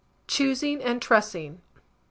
Choosing 0.27 0.81
and 0.81 0.99
Trussing. 0.99 1.61